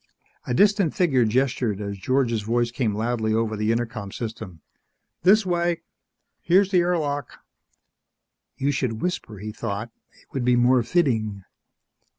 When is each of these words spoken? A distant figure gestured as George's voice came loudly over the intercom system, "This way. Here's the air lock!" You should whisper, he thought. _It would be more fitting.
A 0.47 0.55
distant 0.55 0.95
figure 0.95 1.25
gestured 1.25 1.79
as 1.79 1.95
George's 1.95 2.41
voice 2.41 2.71
came 2.71 2.95
loudly 2.95 3.35
over 3.35 3.55
the 3.55 3.71
intercom 3.71 4.11
system, 4.11 4.61
"This 5.21 5.45
way. 5.45 5.83
Here's 6.41 6.71
the 6.71 6.79
air 6.79 6.97
lock!" 6.97 7.37
You 8.57 8.71
should 8.71 9.03
whisper, 9.03 9.37
he 9.37 9.51
thought. 9.51 9.89
_It 10.15 10.33
would 10.33 10.43
be 10.43 10.55
more 10.55 10.81
fitting. 10.81 11.43